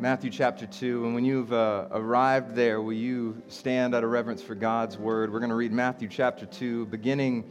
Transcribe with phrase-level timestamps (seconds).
[0.00, 1.04] Matthew chapter 2.
[1.04, 5.30] And when you've uh, arrived there, will you stand out of reverence for God's word?
[5.30, 7.44] We're going to read Matthew chapter 2, beginning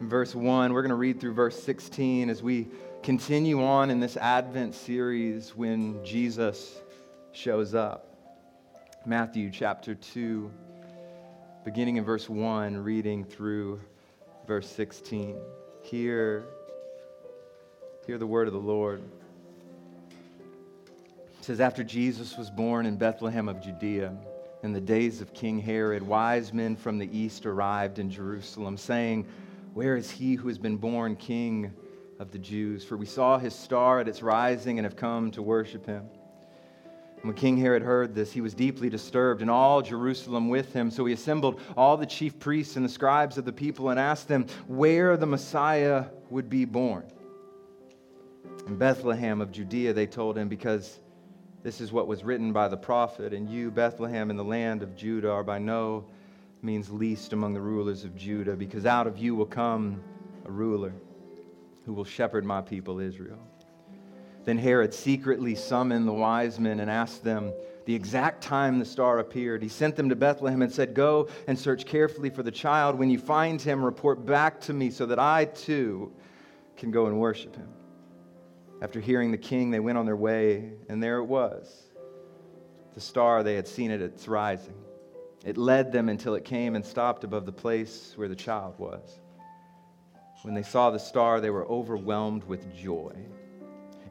[0.00, 0.72] in verse 1.
[0.72, 2.68] We're going to read through verse 16 as we
[3.02, 6.80] continue on in this Advent series when Jesus
[7.32, 8.08] shows up.
[9.04, 10.50] Matthew chapter 2,
[11.62, 13.78] beginning in verse 1, reading through
[14.46, 15.36] verse 16.
[15.82, 16.46] Hear,
[18.06, 19.02] hear the word of the Lord.
[21.42, 24.14] It says, After Jesus was born in Bethlehem of Judea,
[24.62, 29.26] in the days of King Herod, wise men from the east arrived in Jerusalem, saying,
[29.74, 31.74] Where is he who has been born king
[32.20, 32.84] of the Jews?
[32.84, 36.04] For we saw his star at its rising and have come to worship him.
[37.22, 40.92] When King Herod heard this, he was deeply disturbed, and all Jerusalem with him.
[40.92, 44.28] So he assembled all the chief priests and the scribes of the people and asked
[44.28, 47.02] them where the Messiah would be born.
[48.68, 51.00] In Bethlehem of Judea, they told him, because
[51.62, 54.96] this is what was written by the prophet, and you, Bethlehem, in the land of
[54.96, 56.04] Judah, are by no
[56.60, 60.02] means least among the rulers of Judah, because out of you will come
[60.44, 60.92] a ruler
[61.86, 63.38] who will shepherd my people Israel.
[64.44, 67.52] Then Herod secretly summoned the wise men and asked them
[67.84, 69.62] the exact time the star appeared.
[69.62, 72.98] He sent them to Bethlehem and said, Go and search carefully for the child.
[72.98, 76.12] When you find him, report back to me so that I too
[76.76, 77.68] can go and worship him.
[78.82, 81.84] After hearing the king, they went on their way, and there it was
[82.94, 84.74] the star they had seen at its rising.
[85.44, 89.20] It led them until it came and stopped above the place where the child was.
[90.42, 93.14] When they saw the star, they were overwhelmed with joy.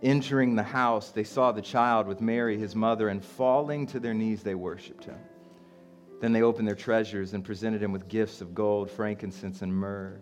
[0.01, 4.13] Entering the house, they saw the child with Mary, his mother, and falling to their
[4.13, 5.19] knees, they worshiped him.
[6.21, 10.21] Then they opened their treasures and presented him with gifts of gold, frankincense, and myrrh.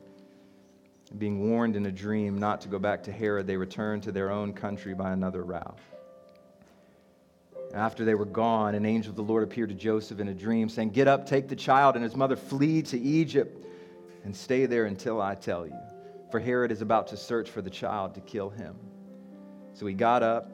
[1.17, 4.29] Being warned in a dream not to go back to Herod, they returned to their
[4.29, 5.79] own country by another route.
[7.73, 10.69] After they were gone, an angel of the Lord appeared to Joseph in a dream,
[10.69, 13.65] saying, Get up, take the child and his mother, flee to Egypt,
[14.23, 15.77] and stay there until I tell you.
[16.31, 18.75] For Herod is about to search for the child to kill him.
[19.73, 20.52] So he got up,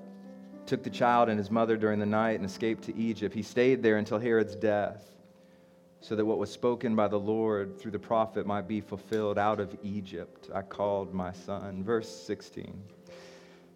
[0.66, 3.36] took the child and his mother during the night, and escaped to Egypt.
[3.36, 5.15] He stayed there until Herod's death
[6.06, 9.60] so that what was spoken by the Lord through the prophet might be fulfilled out
[9.60, 10.52] of Egypt.
[10.54, 11.84] I called my son.
[11.84, 12.80] Verse 16.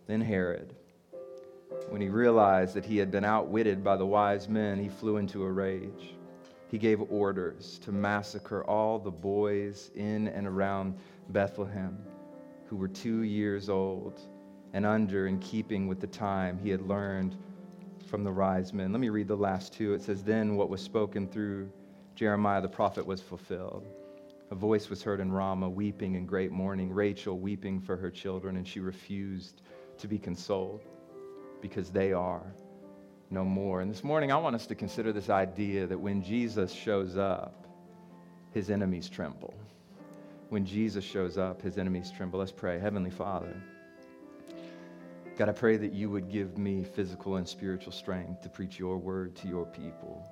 [0.06, 0.75] Then Herod,
[1.89, 5.44] when he realized that he had been outwitted by the wise men, he flew into
[5.44, 6.13] a rage.
[6.69, 11.97] He gave orders to massacre all the boys in and around Bethlehem
[12.68, 14.22] who were two years old
[14.73, 17.35] and under, in keeping with the time he had learned
[18.06, 18.91] from the wise men.
[18.91, 19.95] Let me read the last two.
[19.95, 21.72] It says, Then what was spoken through
[22.19, 23.88] Jeremiah the prophet was fulfilled.
[24.52, 28.57] A voice was heard in Ramah, weeping in great mourning, Rachel weeping for her children,
[28.57, 29.62] and she refused
[30.00, 30.81] to be consoled
[31.62, 32.44] because they are
[33.30, 33.80] no more.
[33.80, 37.66] And this morning, I want us to consider this idea that when Jesus shows up,
[38.51, 39.53] his enemies tremble.
[40.50, 42.40] When Jesus shows up, his enemies tremble.
[42.40, 42.80] Let's pray.
[42.80, 43.56] Heavenly Father,
[45.38, 48.97] God, I pray that you would give me physical and spiritual strength to preach your
[48.97, 50.30] word to your people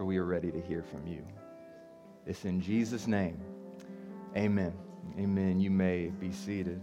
[0.00, 1.22] for we are ready to hear from you.
[2.26, 3.38] It's in Jesus' name.
[4.34, 4.72] Amen.
[5.18, 5.60] Amen.
[5.60, 6.80] You may be seated.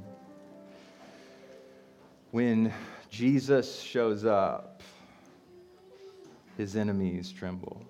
[2.30, 2.72] When
[3.10, 4.84] Jesus shows up,
[6.58, 7.82] his enemies tremble.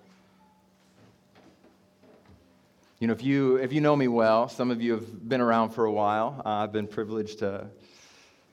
[2.99, 5.71] You know, if you, if you know me well, some of you have been around
[5.71, 6.41] for a while.
[6.45, 7.67] Uh, I've been privileged to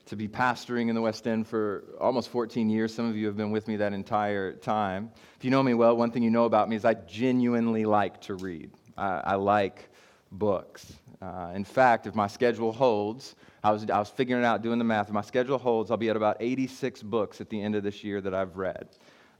[0.05, 2.93] to be pastoring in the West End for almost 14 years.
[2.93, 5.11] Some of you have been with me that entire time.
[5.35, 8.21] If you know me well, one thing you know about me is I genuinely like
[8.21, 8.71] to read.
[8.97, 9.89] I, I like
[10.31, 10.93] books.
[11.21, 14.85] Uh, in fact, if my schedule holds, I was, I was figuring out, doing the
[14.85, 17.83] math, if my schedule holds, I'll be at about 86 books at the end of
[17.83, 18.89] this year that I've read.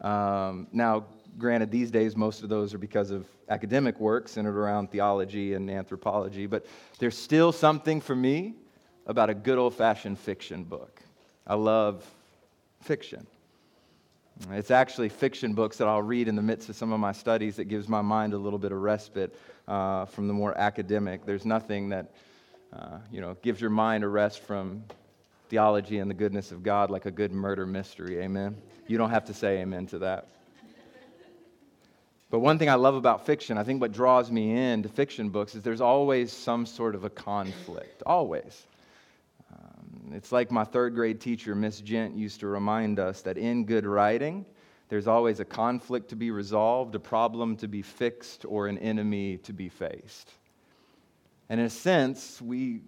[0.01, 1.05] Um, now,
[1.37, 5.69] granted, these days most of those are because of academic work centered around theology and
[5.69, 6.65] anthropology, but
[6.97, 8.55] there's still something for me
[9.05, 11.01] about a good old fashioned fiction book.
[11.45, 12.05] I love
[12.81, 13.25] fiction.
[14.51, 17.55] It's actually fiction books that I'll read in the midst of some of my studies
[17.55, 19.33] that gives my mind a little bit of respite
[19.67, 21.25] uh, from the more academic.
[21.25, 22.11] There's nothing that
[22.73, 24.83] uh, you know gives your mind a rest from
[25.49, 28.19] theology and the goodness of God like a good murder mystery.
[28.19, 28.57] Amen.
[28.87, 30.27] You don't have to say amen to that.
[32.29, 35.55] But one thing I love about fiction, I think what draws me into fiction books
[35.55, 38.03] is there's always some sort of a conflict.
[38.05, 38.65] Always.
[40.13, 43.85] It's like my third grade teacher, Miss Gent, used to remind us that in good
[43.85, 44.45] writing,
[44.89, 49.37] there's always a conflict to be resolved, a problem to be fixed, or an enemy
[49.37, 50.31] to be faced.
[51.49, 52.81] And in a sense, we,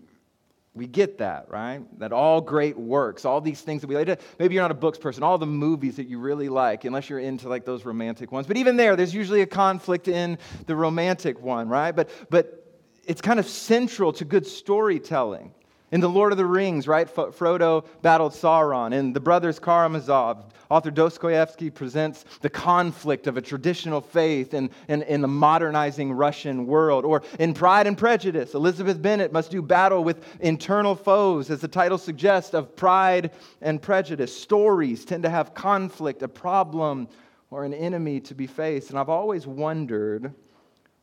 [0.73, 1.81] we get that, right?
[1.99, 4.21] That all great works, all these things that we like.
[4.39, 7.19] Maybe you're not a books person, all the movies that you really like, unless you're
[7.19, 8.47] into like those romantic ones.
[8.47, 10.37] But even there, there's usually a conflict in
[10.67, 11.95] the romantic one, right?
[11.95, 12.63] But, but
[13.05, 15.51] it's kind of central to good storytelling.
[15.89, 17.07] In The Lord of the Rings, right?
[17.07, 18.93] Frodo battled Sauron.
[18.93, 25.03] In The Brothers Karamazov, author Dostoevsky presents the conflict of a traditional faith in, in,
[25.03, 27.05] in, the modernizing Russian world.
[27.05, 31.69] Or in Pride and Prejudice, Elizabeth Bennet must do battle with internal foes, as the
[31.69, 33.31] title suggests, of Pride
[33.61, 34.37] and Prejudice.
[34.37, 37.07] Stories tend to have conflict, a problem,
[37.49, 38.89] or an enemy to be faced.
[38.89, 40.33] And I've always wondered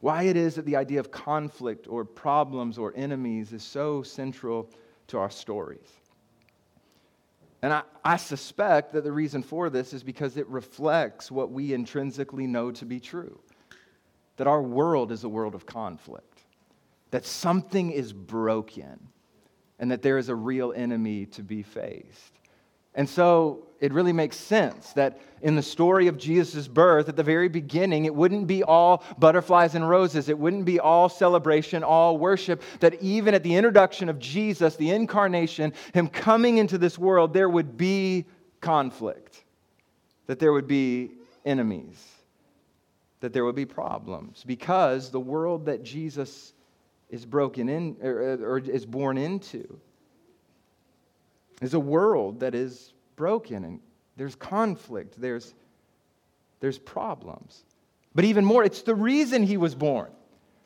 [0.05, 4.69] why it is that the idea of conflict or problems or enemies is so central
[5.06, 5.89] to our stories.
[7.62, 11.73] And I, I, suspect that the reason for this is because it reflects what we
[11.73, 13.41] intrinsically know to be true
[14.37, 16.41] that our world is a world of conflict,
[17.11, 19.09] that something is broken,
[19.79, 22.41] and that there is a real enemy to be faced.
[22.95, 27.23] And so it really makes sense that in the story of Jesus' birth, at the
[27.23, 30.31] very beginning, it wouldn't be all butterflies and roses.
[30.31, 32.63] It wouldn't be all celebration, all worship.
[32.81, 37.51] That even at the introduction of Jesus, the incarnation, Him coming into this world, there
[37.51, 38.25] would be
[38.63, 39.45] conflict,
[40.29, 41.11] that there would be
[41.45, 42.03] enemies,
[43.21, 46.55] that there would be problems, because the world that Jesus
[47.11, 49.79] is broken in or, or is born into
[51.61, 53.81] is a world that is broken and
[54.17, 55.55] there's conflict, there's,
[56.61, 57.65] there's problems.
[58.15, 60.11] But even more, it's the reason he was born.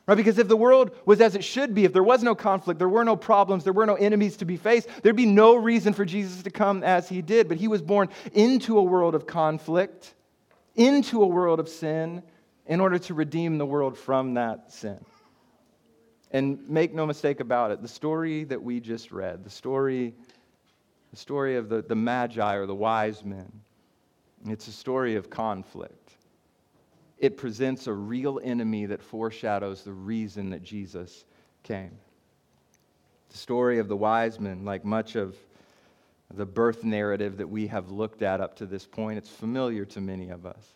[0.05, 0.15] Right?
[0.15, 2.89] Because if the world was as it should be, if there was no conflict, there
[2.89, 6.03] were no problems, there were no enemies to be faced, there'd be no reason for
[6.03, 7.47] Jesus to come as he did.
[7.47, 10.15] But he was born into a world of conflict,
[10.75, 12.23] into a world of sin,
[12.65, 14.99] in order to redeem the world from that sin.
[16.31, 20.15] And make no mistake about it, the story that we just read, the story
[21.11, 23.51] the story of the, the Magi or the wise men.
[24.45, 26.13] It's a story of conflict.
[27.17, 31.25] It presents a real enemy that foreshadows the reason that Jesus
[31.63, 31.97] came.
[33.29, 35.35] The story of the wise men, like much of
[36.33, 39.99] the birth narrative that we have looked at up to this point, it's familiar to
[39.99, 40.75] many of us.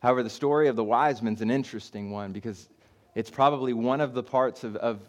[0.00, 2.68] However, the story of the wise men is an interesting one because
[3.14, 5.00] it's probably one of the parts of, of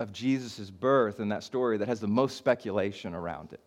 [0.00, 3.60] of Jesus' birth and that story that has the most speculation around it.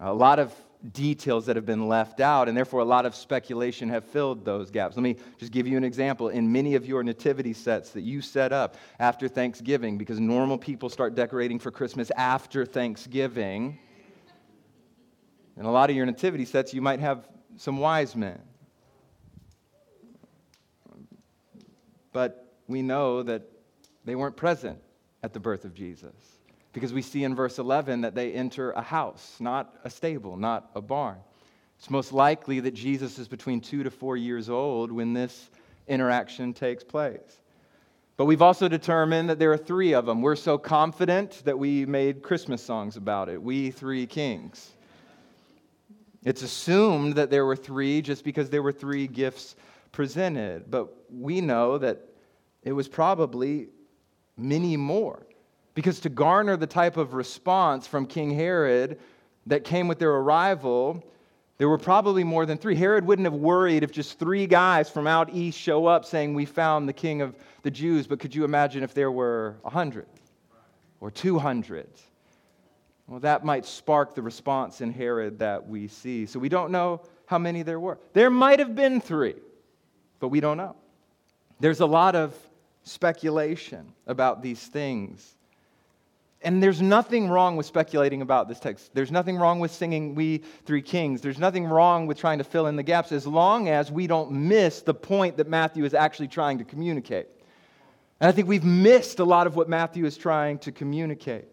[0.00, 0.52] A lot of
[0.92, 4.70] details that have been left out, and therefore a lot of speculation have filled those
[4.70, 4.96] gaps.
[4.96, 6.30] Let me just give you an example.
[6.30, 10.88] In many of your nativity sets that you set up after Thanksgiving, because normal people
[10.88, 13.78] start decorating for Christmas after Thanksgiving,
[15.56, 18.40] in a lot of your nativity sets, you might have some wise men.
[22.12, 23.42] But we know that
[24.04, 24.78] they weren't present
[25.24, 26.12] at the birth of Jesus.
[26.74, 30.70] Because we see in verse 11 that they enter a house, not a stable, not
[30.74, 31.16] a barn.
[31.78, 35.48] It's most likely that Jesus is between two to four years old when this
[35.88, 37.40] interaction takes place.
[38.18, 40.20] But we've also determined that there are three of them.
[40.20, 43.42] We're so confident that we made Christmas songs about it.
[43.42, 44.72] We three kings.
[46.22, 49.56] It's assumed that there were three just because there were three gifts
[49.90, 50.70] presented.
[50.70, 52.02] But we know that
[52.62, 53.68] it was probably
[54.36, 55.26] many more.
[55.74, 58.98] Because to garner the type of response from King Herod
[59.46, 61.04] that came with their arrival,
[61.58, 62.76] there were probably more than three.
[62.76, 66.44] Herod wouldn't have worried if just three guys from out east show up saying, We
[66.44, 68.06] found the king of the Jews.
[68.06, 70.06] But could you imagine if there were 100
[71.00, 71.88] or 200?
[73.06, 76.26] Well, that might spark the response in Herod that we see.
[76.26, 77.98] So we don't know how many there were.
[78.12, 79.34] There might have been three,
[80.20, 80.76] but we don't know.
[81.60, 82.34] There's a lot of
[82.84, 85.34] speculation about these things.
[86.42, 88.90] And there's nothing wrong with speculating about this text.
[88.92, 91.22] There's nothing wrong with singing We Three Kings.
[91.22, 94.30] There's nothing wrong with trying to fill in the gaps as long as we don't
[94.30, 97.28] miss the point that Matthew is actually trying to communicate.
[98.20, 101.48] And I think we've missed a lot of what Matthew is trying to communicate.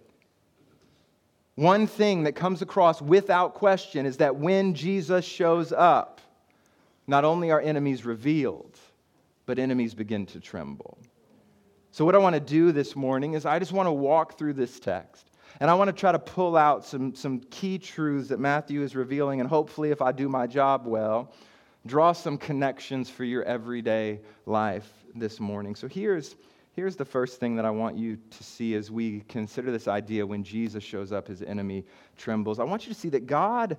[1.55, 6.19] One thing that comes across without question is that when Jesus shows up,
[7.07, 8.77] not only are enemies revealed,
[9.45, 10.97] but enemies begin to tremble.
[11.93, 14.53] So, what I want to do this morning is I just want to walk through
[14.53, 15.27] this text.
[15.59, 18.95] And I want to try to pull out some, some key truths that Matthew is
[18.95, 19.41] revealing.
[19.41, 21.33] And hopefully, if I do my job well,
[21.85, 25.75] draw some connections for your everyday life this morning.
[25.75, 26.37] So, here's,
[26.71, 30.25] here's the first thing that I want you to see as we consider this idea
[30.25, 31.83] when Jesus shows up, his enemy
[32.17, 32.57] trembles.
[32.57, 33.75] I want you to see that God,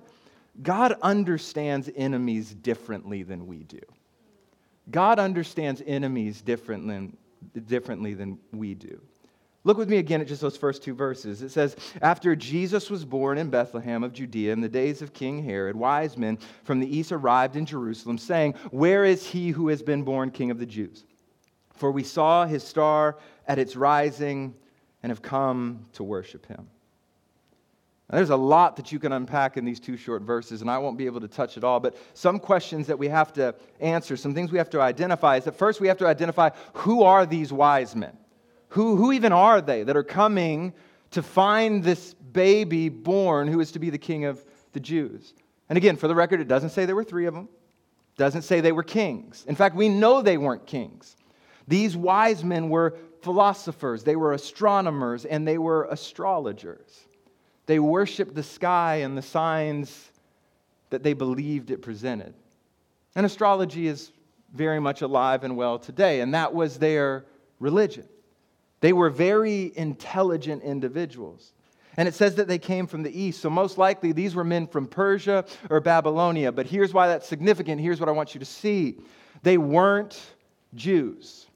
[0.61, 3.81] God understands enemies differently than we do.
[4.91, 7.11] God understands enemies differently,
[7.65, 9.01] differently than we do.
[9.65, 11.41] Look with me again at just those first two verses.
[11.41, 15.41] It says, After Jesus was born in Bethlehem of Judea in the days of King
[15.41, 19.81] Herod, wise men from the east arrived in Jerusalem, saying, Where is he who has
[19.81, 21.05] been born king of the Jews?
[21.75, 24.53] For we saw his star at its rising
[25.01, 26.67] and have come to worship him.
[28.13, 30.77] Now, there's a lot that you can unpack in these two short verses, and I
[30.77, 31.79] won't be able to touch it all.
[31.79, 35.45] But some questions that we have to answer, some things we have to identify, is
[35.45, 38.15] that first we have to identify who are these wise men?
[38.67, 40.73] Who, who even are they that are coming
[41.09, 45.33] to find this baby born who is to be the king of the Jews?
[45.67, 47.49] And again, for the record, it doesn't say there were three of them,
[48.15, 49.43] it doesn't say they were kings.
[49.47, 51.15] In fact, we know they weren't kings.
[51.67, 57.07] These wise men were philosophers, they were astronomers, and they were astrologers.
[57.65, 60.11] They worshiped the sky and the signs
[60.89, 62.33] that they believed it presented.
[63.15, 64.11] And astrology is
[64.53, 67.25] very much alive and well today, and that was their
[67.59, 68.07] religion.
[68.81, 71.53] They were very intelligent individuals.
[71.95, 73.41] And it says that they came from the east.
[73.41, 76.51] So, most likely, these were men from Persia or Babylonia.
[76.51, 77.79] But here's why that's significant.
[77.79, 78.97] Here's what I want you to see
[79.43, 80.19] they weren't
[80.75, 81.47] Jews.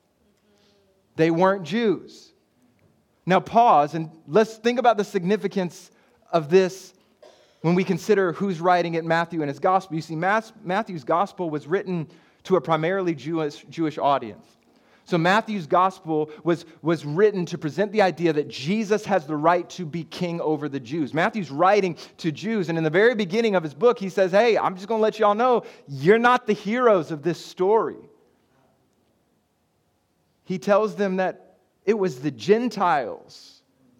[1.16, 2.32] They weren't Jews.
[3.26, 5.92] Now, pause and let's think about the significance
[6.32, 6.94] of this
[7.62, 9.96] when we consider who's writing it Matthew and his gospel.
[9.96, 12.08] You see, Matthew's gospel was written
[12.44, 14.46] to a primarily Jewish, Jewish audience.
[15.08, 19.68] So Matthew's gospel was, was written to present the idea that Jesus has the right
[19.70, 21.14] to be king over the Jews.
[21.14, 24.58] Matthew's writing to Jews, and in the very beginning of his book, he says, Hey,
[24.58, 28.10] I'm just going to let y'all know you're not the heroes of this story.
[30.44, 31.56] He tells them that
[31.86, 33.57] it was the Gentiles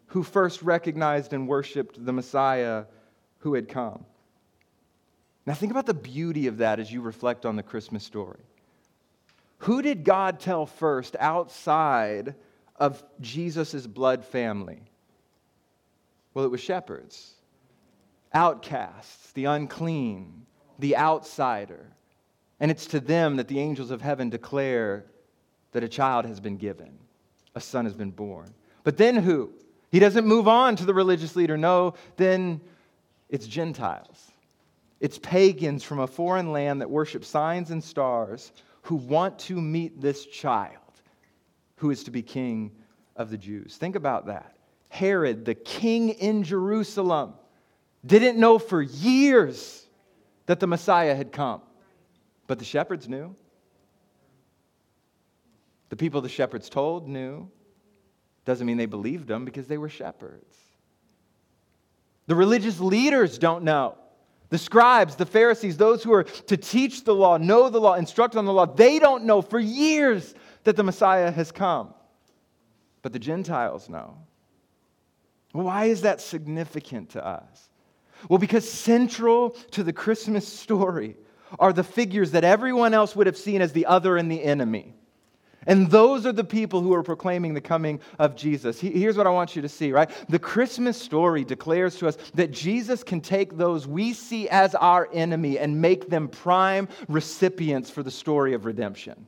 [0.08, 2.86] who first recognized and worshiped the Messiah
[3.40, 4.06] who had come.
[5.46, 8.42] Now, think about the beauty of that as you reflect on the Christmas story.
[9.60, 12.36] Who did God tell first outside
[12.76, 14.82] of Jesus' blood family?
[16.34, 17.34] Well, it was shepherds,
[18.34, 20.46] outcasts, the unclean,
[20.80, 21.88] the outsider.
[22.60, 25.06] And it's to them that the angels of heaven declare
[25.72, 26.98] that a child has been given,
[27.56, 28.54] a son has been born.
[28.84, 29.52] But then who?
[29.92, 31.58] He doesn't move on to the religious leader.
[31.58, 32.62] No, then
[33.30, 34.32] it's Gentiles.
[35.00, 38.52] It's pagans from a foreign land that worship signs and stars
[38.84, 40.82] who want to meet this child
[41.78, 42.72] who is to be king
[43.16, 43.78] of the Jews.
[43.78, 44.56] Think about that.
[44.90, 47.34] Herod, the king in Jerusalem,
[48.06, 49.86] didn't know for years
[50.46, 51.62] that the Messiah had come,
[52.48, 53.36] but the shepherds knew.
[55.90, 57.50] The people the shepherds told knew.
[58.48, 60.56] Doesn't mean they believed them because they were shepherds.
[62.28, 63.98] The religious leaders don't know.
[64.48, 68.38] The scribes, the Pharisees, those who are to teach the law, know the law, instruct
[68.38, 71.94] on the law, they don't know for years that the Messiah has come.
[73.02, 74.18] But the Gentiles know.
[75.52, 77.70] Why is that significant to us?
[78.30, 81.18] Well, because central to the Christmas story
[81.60, 84.94] are the figures that everyone else would have seen as the other and the enemy.
[85.68, 88.80] And those are the people who are proclaiming the coming of Jesus.
[88.80, 90.10] Here's what I want you to see, right?
[90.30, 95.10] The Christmas story declares to us that Jesus can take those we see as our
[95.14, 99.28] enemy and make them prime recipients for the story of redemption.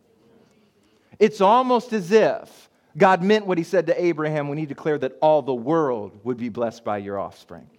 [1.19, 5.17] It's almost as if God meant what he said to Abraham when he declared that
[5.22, 7.69] all the world would be blessed by your offspring.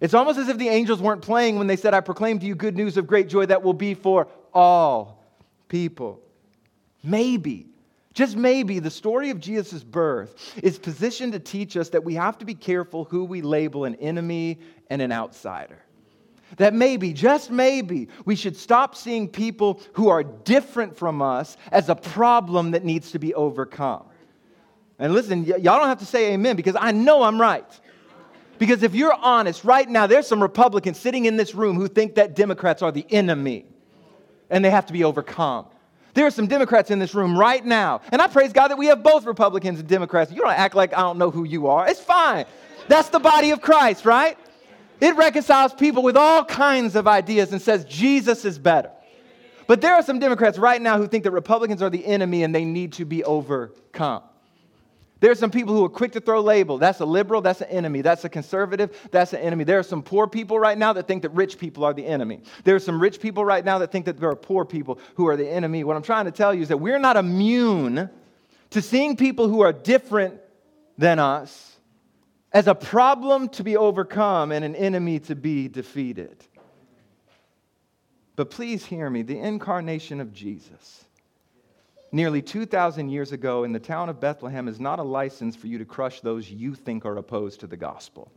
[0.00, 2.56] It's almost as if the angels weren't playing when they said, I proclaim to you
[2.56, 5.24] good news of great joy that will be for all
[5.68, 6.20] people.
[7.04, 7.68] Maybe
[8.14, 12.38] just maybe the story of Jesus' birth is positioned to teach us that we have
[12.38, 14.58] to be careful who we label an enemy
[14.90, 15.78] and an outsider.
[16.58, 21.88] That maybe, just maybe, we should stop seeing people who are different from us as
[21.88, 24.04] a problem that needs to be overcome.
[24.98, 27.64] And listen, y- y'all don't have to say amen because I know I'm right.
[28.58, 32.16] Because if you're honest, right now, there's some Republicans sitting in this room who think
[32.16, 33.64] that Democrats are the enemy
[34.50, 35.66] and they have to be overcome.
[36.14, 38.86] There are some Democrats in this room right now, and I praise God that we
[38.86, 40.30] have both Republicans and Democrats.
[40.30, 41.88] You don't act like I don't know who you are.
[41.88, 42.44] It's fine.
[42.88, 44.36] That's the body of Christ, right?
[45.00, 48.90] It reconciles people with all kinds of ideas and says Jesus is better.
[49.66, 52.54] But there are some Democrats right now who think that Republicans are the enemy and
[52.54, 54.22] they need to be overcome.
[55.22, 56.80] There are some people who are quick to throw labels.
[56.80, 58.00] That's a liberal, that's an enemy.
[58.02, 59.62] That's a conservative, that's an enemy.
[59.62, 62.40] There are some poor people right now that think that rich people are the enemy.
[62.64, 65.28] There are some rich people right now that think that there are poor people who
[65.28, 65.84] are the enemy.
[65.84, 68.10] What I'm trying to tell you is that we're not immune
[68.70, 70.40] to seeing people who are different
[70.98, 71.76] than us
[72.50, 76.44] as a problem to be overcome and an enemy to be defeated.
[78.34, 81.04] But please hear me the incarnation of Jesus
[82.12, 85.78] nearly 2,000 years ago in the town of Bethlehem is not a license for you
[85.78, 88.30] to crush those you think are opposed to the gospel.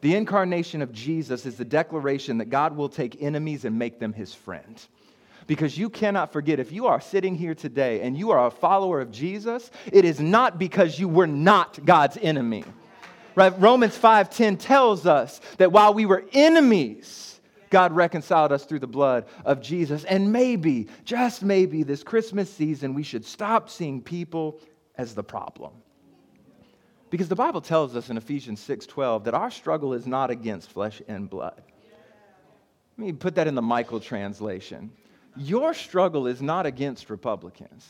[0.00, 4.12] The incarnation of Jesus is the declaration that God will take enemies and make them
[4.12, 4.82] his friend.
[5.46, 9.00] Because you cannot forget, if you are sitting here today and you are a follower
[9.00, 12.64] of Jesus, it is not because you were not God's enemy.
[13.34, 13.52] Right?
[13.60, 17.33] Romans 5:10 tells us that while we were enemies,
[17.70, 20.04] God reconciled us through the blood of Jesus.
[20.04, 24.60] And maybe, just maybe, this Christmas season, we should stop seeing people
[24.96, 25.72] as the problem.
[27.10, 31.00] Because the Bible tells us in Ephesians 6:12 that our struggle is not against flesh
[31.06, 31.62] and blood.
[32.96, 34.92] Let me put that in the Michael translation.
[35.36, 37.88] Your struggle is not against Republicans.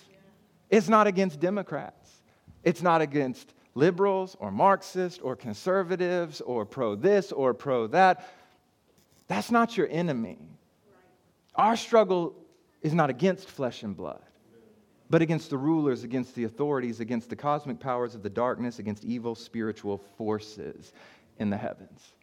[0.71, 2.23] It's not against Democrats.
[2.63, 8.27] It's not against liberals or Marxists or conservatives or pro this or pro that.
[9.35, 10.39] That's not your enemy.
[11.57, 12.37] Our struggle
[12.83, 14.23] is not against flesh and blood,
[15.11, 19.05] but against the rulers, against the authorities, against the cosmic powers of the darkness, against
[19.05, 20.93] evil spiritual forces
[21.41, 22.15] in the heavens.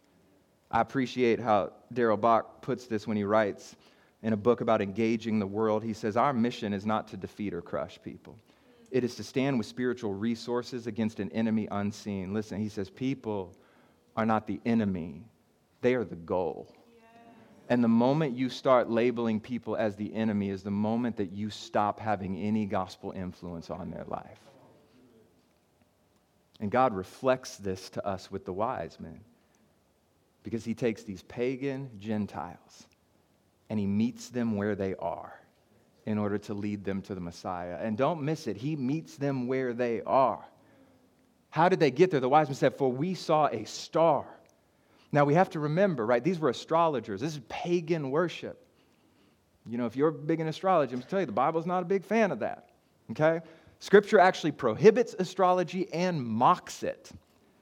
[0.70, 3.76] I appreciate how Darrell Bock puts this when he writes
[4.22, 5.84] in a book about engaging the world.
[5.84, 8.38] He says, Our mission is not to defeat or crush people,
[8.90, 12.32] it is to stand with spiritual resources against an enemy unseen.
[12.32, 13.54] Listen, he says, People
[14.16, 15.26] are not the enemy,
[15.82, 16.74] they are the goal.
[17.68, 21.50] And the moment you start labeling people as the enemy is the moment that you
[21.50, 24.40] stop having any gospel influence on their life.
[26.60, 29.20] And God reflects this to us with the wise men
[30.42, 32.86] because he takes these pagan Gentiles
[33.68, 35.32] and he meets them where they are
[36.06, 37.78] in order to lead them to the Messiah.
[37.80, 40.44] And don't miss it, he meets them where they are.
[41.50, 42.20] How did they get there?
[42.20, 44.24] The wise men said, For we saw a star.
[45.12, 46.24] Now we have to remember, right?
[46.24, 47.20] These were astrologers.
[47.20, 48.66] This is pagan worship.
[49.66, 51.82] You know, if you're big in astrology, I'm going to tell you, the Bible's not
[51.82, 52.70] a big fan of that.
[53.10, 53.40] Okay?
[53.78, 57.10] Scripture actually prohibits astrology and mocks it.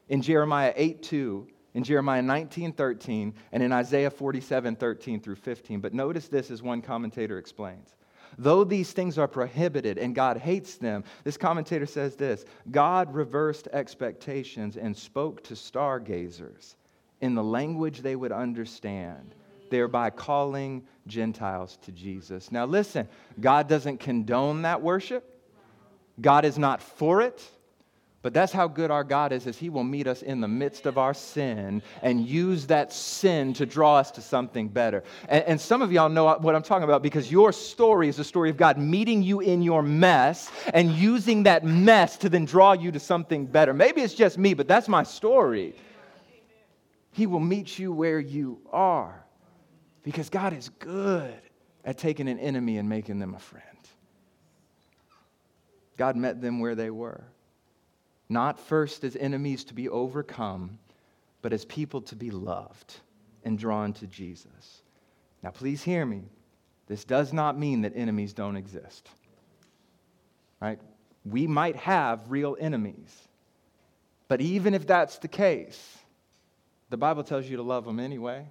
[0.08, 5.80] In Jeremiah 8 2, in Jeremiah 19 13, and in Isaiah 47 13 through 15.
[5.80, 7.94] But notice this as one commentator explains.
[8.38, 13.68] Though these things are prohibited and God hates them, this commentator says this God reversed
[13.72, 16.76] expectations and spoke to stargazers
[17.20, 19.34] in the language they would understand,
[19.70, 22.50] thereby calling Gentiles to Jesus.
[22.50, 23.08] Now, listen,
[23.40, 25.24] God doesn't condone that worship,
[26.20, 27.42] God is not for it.
[28.22, 30.84] But that's how good our God is, is he will meet us in the midst
[30.84, 35.04] of our sin and use that sin to draw us to something better.
[35.26, 38.24] And, and, some of y'all know what I'm talking about because your story is the
[38.24, 42.72] story of God meeting you in your mess and using that mess to then draw
[42.72, 43.72] you to something better.
[43.72, 45.74] Maybe it's just me, but that's my story.
[47.12, 49.24] He will meet you where you are
[50.02, 51.40] because God is good
[51.84, 53.64] at taking an enemy and making them a friend.
[55.96, 57.24] God met them where they were
[58.30, 60.78] not first as enemies to be overcome,
[61.42, 62.94] but as people to be loved
[63.44, 64.82] and drawn to Jesus.
[65.42, 66.22] Now, please hear me.
[66.86, 69.08] This does not mean that enemies don't exist.
[70.60, 70.78] Right?
[71.24, 73.28] We might have real enemies.
[74.28, 75.98] But even if that's the case,
[76.90, 78.46] the Bible tells you to love them anyway.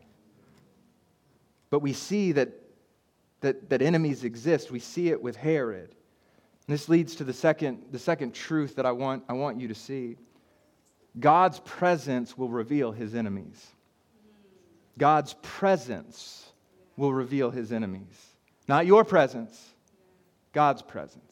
[1.69, 2.49] But we see that,
[3.41, 4.71] that, that enemies exist.
[4.71, 5.89] We see it with Herod.
[5.89, 9.67] And this leads to the second, the second truth that I want, I want you
[9.67, 10.17] to see.
[11.19, 13.67] God's presence will reveal his enemies.
[14.97, 16.51] God's presence
[16.95, 18.25] will reveal his enemies.
[18.67, 19.73] Not your presence,
[20.53, 21.28] God's presence.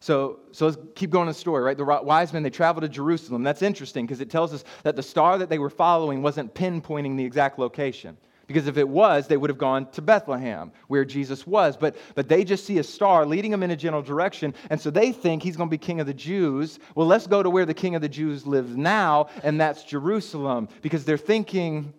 [0.00, 1.76] So, so let's keep going in the story, right?
[1.76, 3.42] The wise men, they traveled to Jerusalem.
[3.42, 7.16] That's interesting because it tells us that the star that they were following wasn't pinpointing
[7.16, 8.16] the exact location.
[8.46, 11.76] Because if it was, they would have gone to Bethlehem, where Jesus was.
[11.76, 14.90] But, but they just see a star leading them in a general direction, and so
[14.90, 16.78] they think he's going to be king of the Jews.
[16.94, 20.68] Well, let's go to where the king of the Jews lives now, and that's Jerusalem.
[20.80, 21.92] Because they're thinking,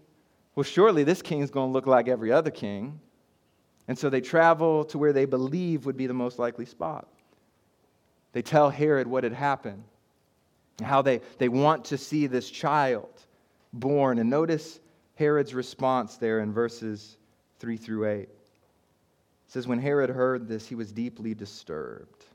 [0.56, 3.00] well, surely this king is going to look like every other king.
[3.88, 7.08] And so they travel to where they believe would be the most likely spot.
[8.32, 9.84] They tell Herod what had happened,
[10.84, 13.10] how they, they want to see this child
[13.74, 14.20] born.
[14.20, 14.80] And notice
[15.16, 17.18] Herod's response there in verses
[17.60, 18.20] 3 through 8.
[18.22, 18.30] It
[19.48, 22.26] says, When Herod heard this, he was deeply disturbed,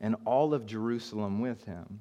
[0.00, 2.00] and all of Jerusalem with him.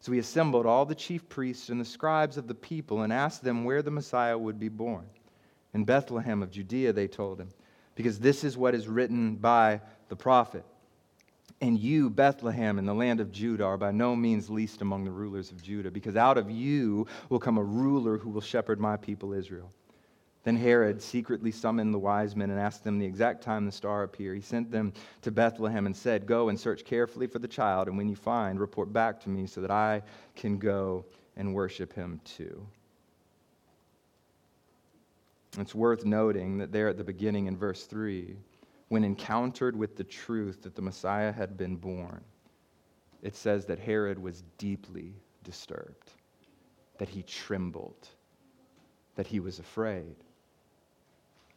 [0.00, 3.42] So he assembled all the chief priests and the scribes of the people and asked
[3.42, 5.06] them where the Messiah would be born.
[5.74, 7.48] In Bethlehem of Judea, they told him,
[7.96, 10.64] because this is what is written by the prophet.
[11.60, 15.10] And you, Bethlehem, in the land of Judah, are by no means least among the
[15.10, 18.96] rulers of Judah, because out of you will come a ruler who will shepherd my
[18.96, 19.72] people Israel.
[20.44, 24.04] Then Herod secretly summoned the wise men and asked them the exact time the star
[24.04, 24.36] appeared.
[24.36, 24.92] He sent them
[25.22, 28.60] to Bethlehem and said, Go and search carefully for the child, and when you find,
[28.60, 30.02] report back to me so that I
[30.36, 31.04] can go
[31.36, 32.64] and worship him too.
[35.58, 38.36] It's worth noting that there at the beginning in verse 3,
[38.88, 42.22] when encountered with the truth that the Messiah had been born,
[43.22, 46.12] it says that Herod was deeply disturbed,
[46.98, 48.08] that he trembled,
[49.16, 50.14] that he was afraid.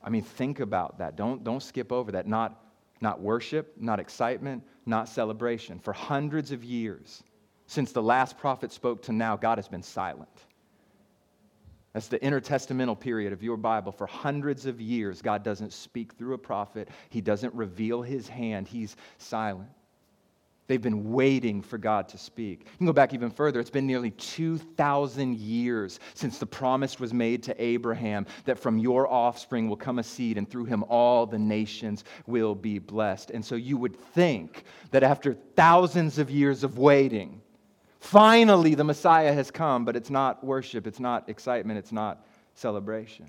[0.03, 1.15] I mean, think about that.
[1.15, 2.27] Don't, don't skip over that.
[2.27, 2.63] Not,
[3.01, 5.77] not worship, not excitement, not celebration.
[5.79, 7.23] For hundreds of years,
[7.67, 10.45] since the last prophet spoke to now, God has been silent.
[11.93, 13.91] That's the intertestamental period of your Bible.
[13.91, 18.67] For hundreds of years, God doesn't speak through a prophet, He doesn't reveal His hand,
[18.67, 19.69] He's silent.
[20.67, 22.59] They've been waiting for God to speak.
[22.59, 23.59] You can go back even further.
[23.59, 29.11] It's been nearly 2,000 years since the promise was made to Abraham that from your
[29.11, 33.31] offspring will come a seed, and through him all the nations will be blessed.
[33.31, 37.41] And so you would think that after thousands of years of waiting,
[37.99, 43.25] finally the Messiah has come, but it's not worship, it's not excitement, it's not celebration.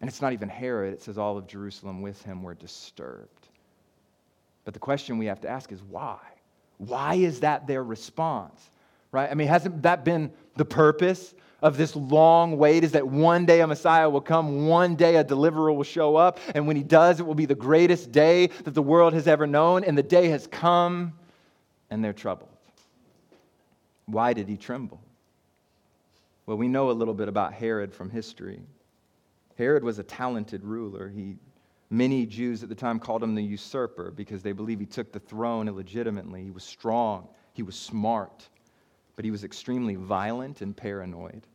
[0.00, 0.94] And it's not even Herod.
[0.94, 3.48] It says all of Jerusalem with him were disturbed.
[4.64, 6.18] But the question we have to ask is why?
[6.76, 8.70] Why is that their response?
[9.10, 9.30] Right?
[9.30, 12.84] I mean, hasn't that been the purpose of this long wait?
[12.84, 16.38] Is that one day a Messiah will come, one day a deliverer will show up,
[16.54, 19.46] and when he does, it will be the greatest day that the world has ever
[19.46, 21.14] known, and the day has come,
[21.90, 22.50] and they're troubled.
[24.08, 25.00] Why did he tremble?
[26.46, 28.62] Well, we know a little bit about Herod from history.
[29.56, 31.08] Herod was a talented ruler.
[31.08, 31.36] He
[31.90, 35.20] Many Jews at the time called him the usurper because they believe he took the
[35.20, 36.44] throne illegitimately.
[36.44, 38.48] He was strong, he was smart,
[39.16, 41.46] but he was extremely violent and paranoid.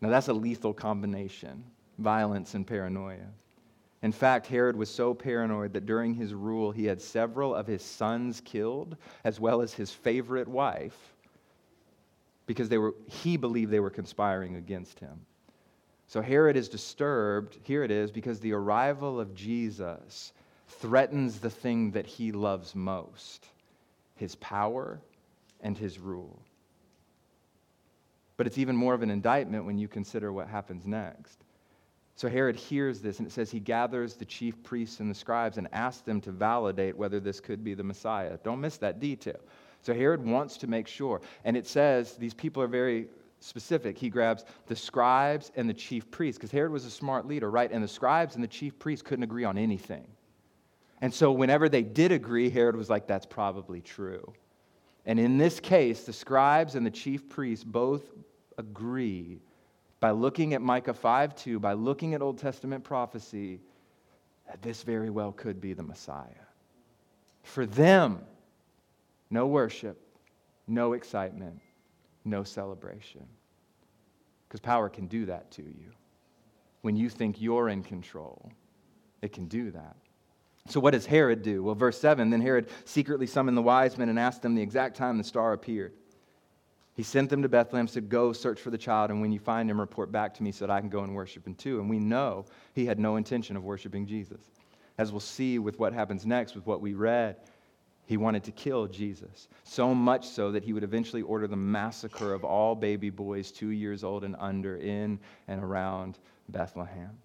[0.00, 1.64] Now, that's a lethal combination
[1.98, 3.28] violence and paranoia.
[4.02, 7.82] In fact, Herod was so paranoid that during his rule, he had several of his
[7.82, 11.13] sons killed, as well as his favorite wife,
[12.46, 15.20] because they were, he believed they were conspiring against him.
[16.06, 20.32] So Herod is disturbed, here it is, because the arrival of Jesus
[20.68, 23.48] threatens the thing that he loves most
[24.16, 25.00] his power
[25.60, 26.40] and his rule.
[28.36, 31.40] But it's even more of an indictment when you consider what happens next.
[32.16, 35.58] So Herod hears this, and it says he gathers the chief priests and the scribes
[35.58, 38.38] and asks them to validate whether this could be the Messiah.
[38.44, 39.40] Don't miss that detail.
[39.84, 41.20] So Herod wants to make sure.
[41.44, 43.08] And it says these people are very
[43.40, 43.98] specific.
[43.98, 47.70] He grabs the scribes and the chief priests, because Herod was a smart leader, right?
[47.70, 50.06] And the scribes and the chief priests couldn't agree on anything.
[51.02, 54.32] And so, whenever they did agree, Herod was like, that's probably true.
[55.04, 58.04] And in this case, the scribes and the chief priests both
[58.56, 59.42] agree
[60.00, 63.60] by looking at Micah 5 2, by looking at Old Testament prophecy,
[64.46, 66.46] that this very well could be the Messiah.
[67.42, 68.20] For them,
[69.30, 70.00] no worship,
[70.66, 71.60] no excitement,
[72.24, 73.26] no celebration.
[74.48, 75.90] Because power can do that to you.
[76.82, 78.52] When you think you're in control,
[79.22, 79.96] it can do that.
[80.68, 81.62] So, what does Herod do?
[81.62, 84.96] Well, verse 7 then Herod secretly summoned the wise men and asked them the exact
[84.96, 85.92] time the star appeared.
[86.94, 89.68] He sent them to Bethlehem, said, Go search for the child, and when you find
[89.68, 91.80] him, report back to me so that I can go and worship him too.
[91.80, 94.40] And we know he had no intention of worshiping Jesus.
[94.96, 97.36] As we'll see with what happens next, with what we read,
[98.06, 102.34] he wanted to kill Jesus, so much so that he would eventually order the massacre
[102.34, 107.16] of all baby boys two years old and under in and around Bethlehem.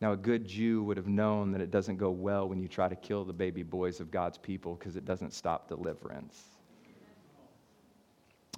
[0.00, 2.88] Now, a good Jew would have known that it doesn't go well when you try
[2.88, 6.42] to kill the baby boys of God's people because it doesn't stop deliverance.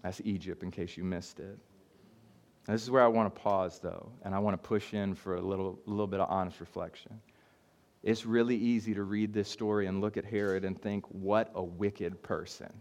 [0.02, 1.58] That's Egypt, in case you missed it.
[2.66, 5.14] Now, this is where I want to pause, though, and I want to push in
[5.14, 7.20] for a little, a little bit of honest reflection.
[8.06, 11.62] It's really easy to read this story and look at Herod and think, what a
[11.62, 12.72] wicked person.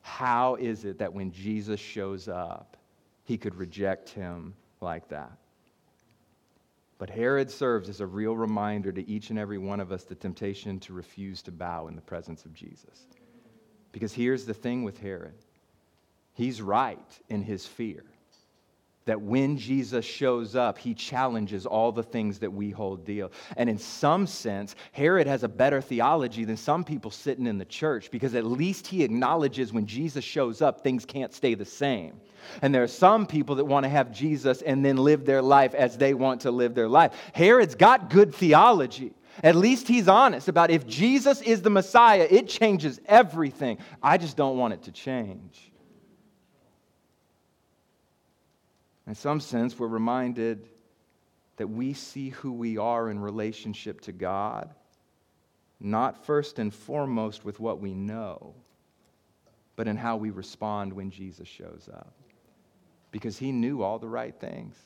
[0.00, 2.78] How is it that when Jesus shows up,
[3.24, 5.32] he could reject him like that?
[6.96, 10.14] But Herod serves as a real reminder to each and every one of us the
[10.14, 13.08] temptation to refuse to bow in the presence of Jesus.
[13.92, 15.34] Because here's the thing with Herod
[16.32, 18.04] he's right in his fear
[19.04, 23.28] that when Jesus shows up, he challenges all the things that we hold dear.
[23.56, 27.64] And in some sense, Herod has a better theology than some people sitting in the
[27.64, 32.20] church because at least he acknowledges when Jesus shows up, things can't stay the same.
[32.60, 35.74] And there are some people that want to have Jesus and then live their life
[35.74, 37.12] as they want to live their life.
[37.32, 39.12] Herod's got good theology.
[39.42, 43.78] At least he's honest about if Jesus is the Messiah, it changes everything.
[44.02, 45.71] I just don't want it to change.
[49.06, 50.68] In some sense, we're reminded
[51.56, 54.74] that we see who we are in relationship to God,
[55.80, 58.54] not first and foremost with what we know,
[59.76, 62.12] but in how we respond when Jesus shows up.
[63.10, 64.76] Because he knew all the right things.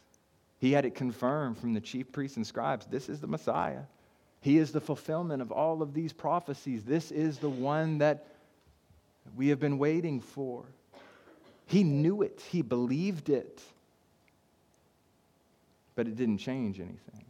[0.58, 3.82] He had it confirmed from the chief priests and scribes this is the Messiah.
[4.40, 6.84] He is the fulfillment of all of these prophecies.
[6.84, 8.26] This is the one that
[9.36, 10.64] we have been waiting for.
[11.66, 13.60] He knew it, he believed it,
[15.96, 17.24] but it didn't change anything.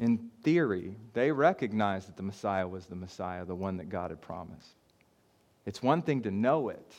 [0.00, 4.20] In theory, they recognized that the Messiah was the Messiah, the one that God had
[4.20, 4.74] promised.
[5.64, 6.92] It's one thing to know it,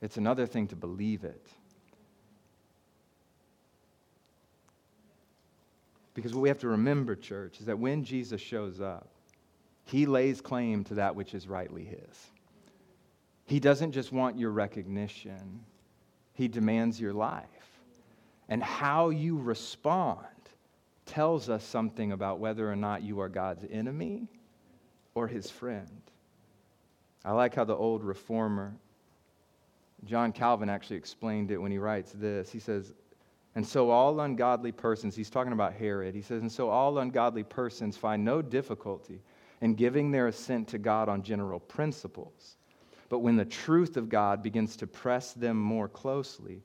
[0.00, 1.46] it's another thing to believe it.
[6.14, 9.08] Because what we have to remember, church, is that when Jesus shows up,
[9.84, 12.30] he lays claim to that which is rightly his.
[13.46, 15.64] He doesn't just want your recognition,
[16.38, 17.44] he demands your life.
[18.48, 20.24] And how you respond
[21.04, 24.28] tells us something about whether or not you are God's enemy
[25.16, 26.00] or his friend.
[27.24, 28.72] I like how the old reformer,
[30.04, 32.52] John Calvin, actually explained it when he writes this.
[32.52, 32.94] He says,
[33.56, 37.42] and so all ungodly persons, he's talking about Herod, he says, and so all ungodly
[37.42, 39.22] persons find no difficulty
[39.60, 42.57] in giving their assent to God on general principles.
[43.08, 46.62] But when the truth of God begins to press them more closely,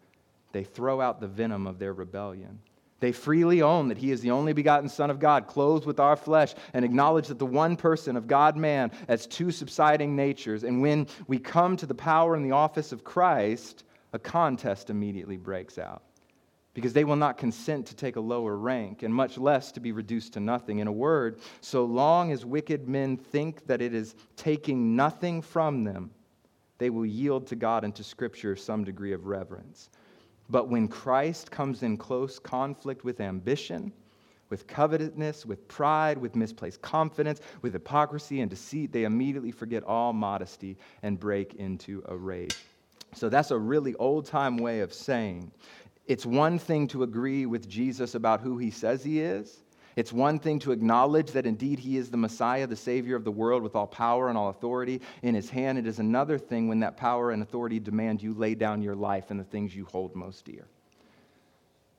[0.51, 2.59] they throw out the venom of their rebellion.
[2.99, 6.15] They freely own that he is the only begotten Son of God, clothed with our
[6.15, 10.63] flesh, and acknowledge that the one person of God man as two subsisting natures.
[10.63, 15.37] And when we come to the power and the office of Christ, a contest immediately
[15.37, 16.03] breaks out
[16.73, 19.91] because they will not consent to take a lower rank, and much less to be
[19.91, 20.79] reduced to nothing.
[20.79, 25.83] In a word, so long as wicked men think that it is taking nothing from
[25.83, 26.11] them,
[26.83, 29.89] they will yield to God and to Scripture some degree of reverence.
[30.49, 33.93] But when Christ comes in close conflict with ambition,
[34.49, 40.11] with covetousness, with pride, with misplaced confidence, with hypocrisy and deceit, they immediately forget all
[40.11, 42.57] modesty and break into a rage.
[43.15, 45.53] So that's a really old time way of saying
[46.05, 49.62] it's one thing to agree with Jesus about who he says he is.
[49.95, 53.31] It's one thing to acknowledge that indeed he is the Messiah, the Savior of the
[53.31, 55.77] world, with all power and all authority in his hand.
[55.77, 59.29] It is another thing when that power and authority demand you lay down your life
[59.29, 60.67] and the things you hold most dear.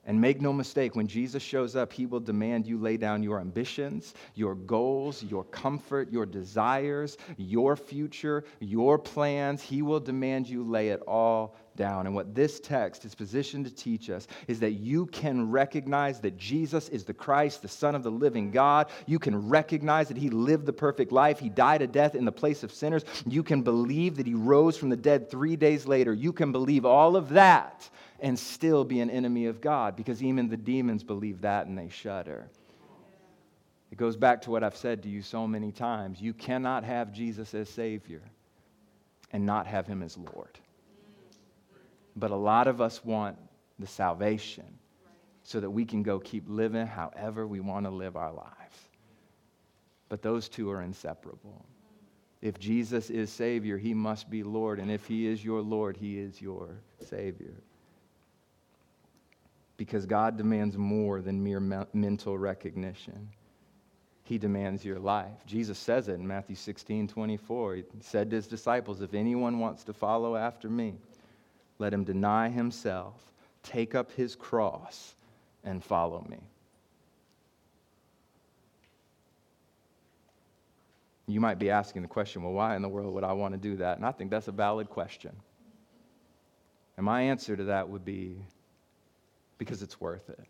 [0.06, 3.40] And make no mistake, when Jesus shows up, he will demand you lay down your
[3.40, 9.62] ambitions, your goals, your comfort, your desires, your future, your plans.
[9.62, 12.06] He will demand you lay it all down.
[12.06, 16.36] And what this text is positioned to teach us is that you can recognize that
[16.36, 18.90] Jesus is the Christ, the Son of the living God.
[19.06, 22.32] You can recognize that he lived the perfect life, he died a death in the
[22.32, 23.04] place of sinners.
[23.26, 26.12] You can believe that he rose from the dead three days later.
[26.12, 27.88] You can believe all of that
[28.20, 31.88] and still be an enemy of God because even the demons believe that and they
[31.88, 32.48] shudder.
[33.90, 36.20] It goes back to what I've said to you so many times.
[36.20, 38.22] You cannot have Jesus as Savior
[39.32, 40.58] and not have Him as Lord.
[42.16, 43.36] But a lot of us want
[43.78, 44.64] the salvation
[45.42, 48.88] so that we can go keep living however we want to live our lives.
[50.08, 51.64] But those two are inseparable.
[52.40, 54.78] If Jesus is Savior, He must be Lord.
[54.78, 56.68] And if He is your Lord, He is your
[57.00, 57.54] Savior
[59.76, 63.28] because God demands more than mere me- mental recognition.
[64.22, 65.44] He demands your life.
[65.46, 67.74] Jesus says it in Matthew 16 24.
[67.76, 70.94] He said to his disciples, If anyone wants to follow after me,
[71.78, 73.14] let him deny himself,
[73.62, 75.14] take up his cross,
[75.64, 76.38] and follow me.
[81.26, 83.58] You might be asking the question, well, why in the world would I want to
[83.58, 83.96] do that?
[83.96, 85.34] And I think that's a valid question.
[86.96, 88.36] And my answer to that would be
[89.64, 90.46] because it's worth it.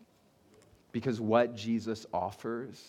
[0.91, 2.83] Because what Jesus offers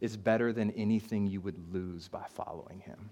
[0.00, 3.10] is better than anything you would lose by following him.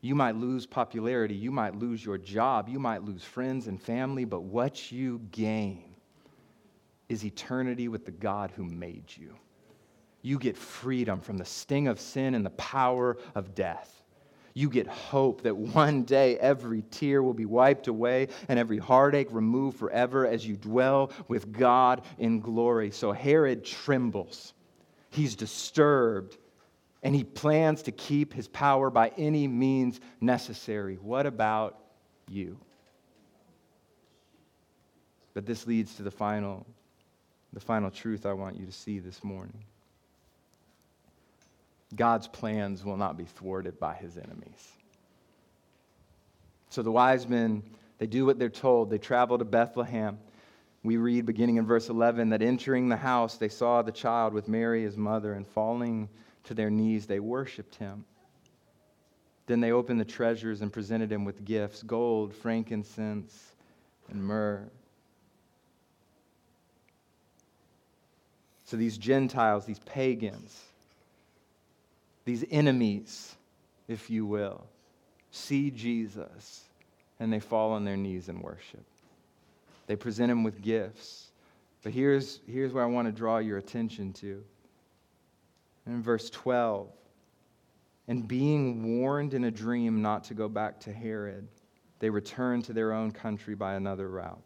[0.00, 4.24] You might lose popularity, you might lose your job, you might lose friends and family,
[4.24, 5.96] but what you gain
[7.08, 9.34] is eternity with the God who made you.
[10.22, 14.02] You get freedom from the sting of sin and the power of death
[14.56, 19.28] you get hope that one day every tear will be wiped away and every heartache
[19.30, 22.90] removed forever as you dwell with God in glory.
[22.90, 24.54] So Herod trembles.
[25.10, 26.38] He's disturbed
[27.02, 30.94] and he plans to keep his power by any means necessary.
[30.94, 31.78] What about
[32.26, 32.56] you?
[35.34, 36.64] But this leads to the final,
[37.52, 39.64] the final truth I want you to see this morning.
[41.94, 44.72] God's plans will not be thwarted by his enemies.
[46.70, 47.62] So the wise men
[47.98, 48.90] They do what they're told.
[48.90, 50.18] They travel to Bethlehem.
[50.82, 54.48] We read, beginning in verse 11, that entering the house, they saw the child with
[54.48, 56.08] Mary, his mother, and falling
[56.44, 58.04] to their knees, they worshiped him.
[59.46, 63.52] Then they opened the treasures and presented him with gifts gold, frankincense,
[64.10, 64.68] and myrrh.
[68.64, 70.60] So these Gentiles, these pagans,
[72.26, 73.34] these enemies,
[73.88, 74.66] if you will,
[75.30, 76.64] see Jesus
[77.18, 78.84] and they fall on their knees and worship.
[79.86, 81.30] They present him with gifts.
[81.82, 84.42] But here's, here's where I want to draw your attention to.
[85.86, 86.88] In verse 12,
[88.08, 91.46] and being warned in a dream not to go back to Herod,
[92.00, 94.42] they returned to their own country by another route.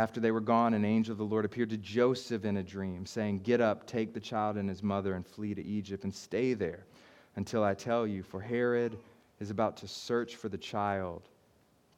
[0.00, 3.04] After they were gone, an angel of the Lord appeared to Joseph in a dream,
[3.04, 6.54] saying, Get up, take the child and his mother, and flee to Egypt, and stay
[6.54, 6.86] there
[7.36, 8.96] until I tell you, for Herod
[9.40, 11.28] is about to search for the child,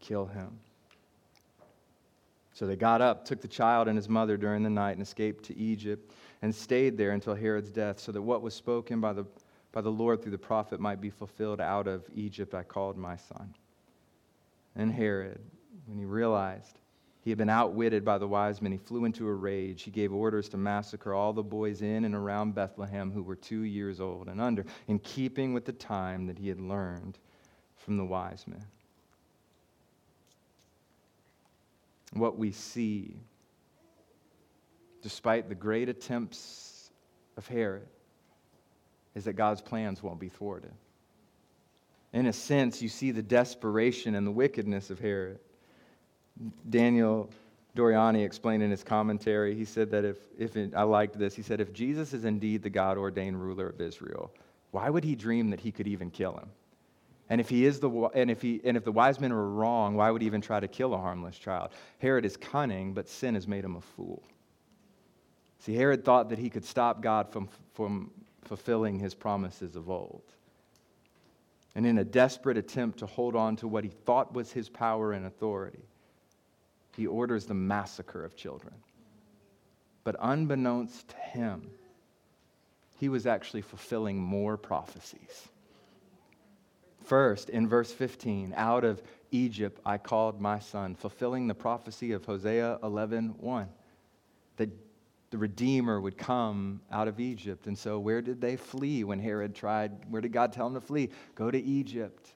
[0.00, 0.58] kill him.
[2.52, 5.44] So they got up, took the child and his mother during the night, and escaped
[5.44, 6.12] to Egypt,
[6.42, 9.26] and stayed there until Herod's death, so that what was spoken by the
[9.70, 13.14] by the Lord through the prophet might be fulfilled out of Egypt I called my
[13.14, 13.54] son.
[14.74, 15.38] And Herod,
[15.86, 16.80] when he realized
[17.22, 19.82] he had been outwitted by the wise men, he flew into a rage.
[19.82, 23.62] He gave orders to massacre all the boys in and around Bethlehem who were two
[23.62, 27.18] years old and under, in keeping with the time that he had learned
[27.76, 28.64] from the wise men.
[32.12, 33.14] What we see,
[35.00, 36.90] despite the great attempts
[37.36, 37.86] of Herod,
[39.14, 40.72] is that God's plans won't be thwarted.
[42.12, 45.38] In a sense, you see the desperation and the wickedness of Herod.
[46.68, 47.30] Daniel
[47.76, 51.42] Doriani explained in his commentary, he said that if, if it, I liked this, he
[51.42, 54.30] said, if Jesus is indeed the God ordained ruler of Israel,
[54.72, 56.48] why would he dream that he could even kill him?
[57.28, 59.94] And if he is the and if he and if the wise men were wrong,
[59.94, 61.70] why would he even try to kill a harmless child?
[61.98, 64.22] Herod is cunning, but sin has made him a fool.
[65.58, 68.10] See, Herod thought that he could stop God from, from
[68.42, 70.24] fulfilling his promises of old.
[71.74, 75.12] And in a desperate attempt to hold on to what he thought was his power
[75.12, 75.84] and authority,
[76.96, 78.74] he orders the massacre of children.
[80.04, 81.70] But unbeknownst to him,
[82.98, 85.48] he was actually fulfilling more prophecies.
[87.04, 92.24] First, in verse 15, out of Egypt I called my son, fulfilling the prophecy of
[92.24, 93.68] Hosea 11 1,
[94.56, 94.70] that
[95.30, 97.66] the Redeemer would come out of Egypt.
[97.66, 99.90] And so, where did they flee when Herod tried?
[100.10, 101.10] Where did God tell them to flee?
[101.34, 102.34] Go to Egypt.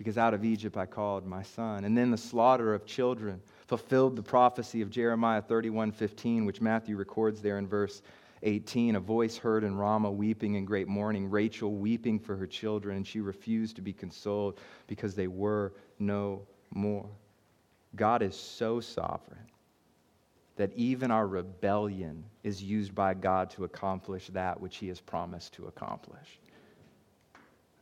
[0.00, 1.84] Because out of Egypt I called my son.
[1.84, 6.96] And then the slaughter of children fulfilled the prophecy of Jeremiah 31 15, which Matthew
[6.96, 8.00] records there in verse
[8.42, 8.96] 18.
[8.96, 13.06] A voice heard in Ramah weeping in great mourning, Rachel weeping for her children, and
[13.06, 17.10] she refused to be consoled because they were no more.
[17.94, 19.50] God is so sovereign
[20.56, 25.52] that even our rebellion is used by God to accomplish that which He has promised
[25.54, 26.39] to accomplish.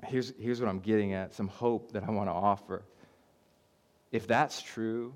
[0.05, 2.85] Here's, here's what I'm getting at some hope that I want to offer.
[4.13, 5.15] If that's true,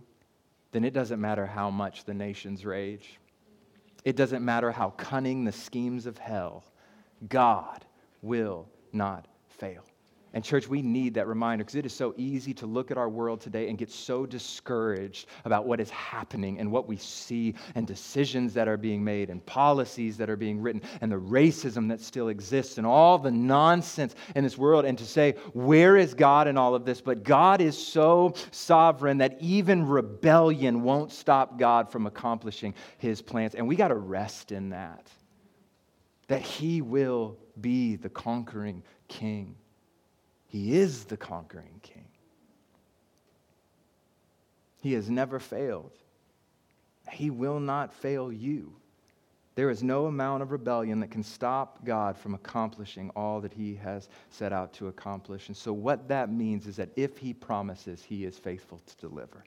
[0.73, 3.19] then it doesn't matter how much the nations rage,
[4.05, 6.65] it doesn't matter how cunning the schemes of hell,
[7.29, 7.85] God
[8.21, 9.85] will not fail.
[10.35, 13.09] And, church, we need that reminder because it is so easy to look at our
[13.09, 17.87] world today and get so discouraged about what is happening and what we see and
[17.87, 22.01] decisions that are being made and policies that are being written and the racism that
[22.01, 26.49] still exists and all the nonsense in this world and to say, where is God
[26.49, 27.03] in all of this?
[27.03, 33.55] But God is so sovereign that even rebellion won't stop God from accomplishing his plans.
[33.55, 35.11] And we got to rest in that,
[36.29, 39.57] that he will be the conquering king.
[40.53, 42.05] He is the conquering king.
[44.83, 45.93] He has never failed.
[47.11, 48.75] He will not fail you.
[49.55, 53.75] There is no amount of rebellion that can stop God from accomplishing all that He
[53.77, 55.49] has set out to accomplish.
[55.49, 59.45] And so, what that means is that if He promises, He is faithful to deliver.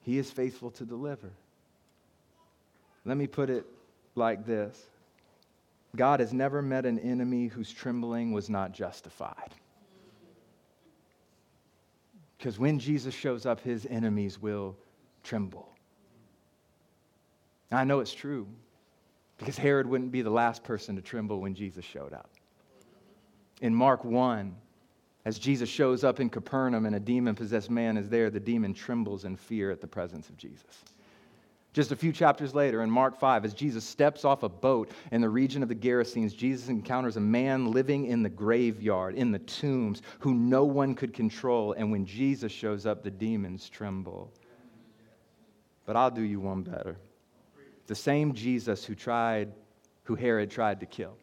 [0.00, 1.32] He is faithful to deliver.
[3.04, 3.66] Let me put it
[4.14, 4.86] like this
[5.96, 9.54] God has never met an enemy whose trembling was not justified.
[12.36, 14.76] Because when Jesus shows up, his enemies will
[15.22, 15.70] tremble.
[17.70, 18.46] I know it's true
[19.38, 22.30] because Herod wouldn't be the last person to tremble when Jesus showed up.
[23.62, 24.54] In Mark 1,
[25.24, 28.74] as Jesus shows up in Capernaum and a demon possessed man is there, the demon
[28.74, 30.84] trembles in fear at the presence of Jesus.
[31.74, 35.20] Just a few chapters later, in Mark 5, as Jesus steps off a boat in
[35.20, 39.40] the region of the Gerasenes, Jesus encounters a man living in the graveyard, in the
[39.40, 41.72] tombs, who no one could control.
[41.72, 44.32] And when Jesus shows up, the demons tremble.
[45.84, 46.96] But I'll do you one better.
[47.88, 49.52] The same Jesus who tried,
[50.04, 51.16] who Herod tried to kill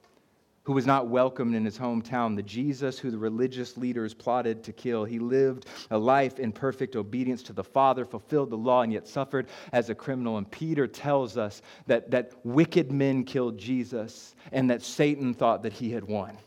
[0.64, 4.72] who was not welcomed in his hometown, the Jesus who the religious leaders plotted to
[4.72, 5.04] kill.
[5.04, 9.08] He lived a life in perfect obedience to the Father, fulfilled the law, and yet
[9.08, 10.38] suffered as a criminal.
[10.38, 15.74] And Peter tells us that, that wicked men killed Jesus and that Satan thought that
[15.74, 16.38] he had won.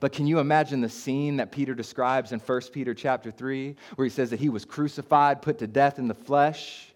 [0.00, 4.06] But can you imagine the scene that Peter describes in 1 Peter chapter 3, where
[4.06, 6.89] he says that he was crucified, put to death in the flesh?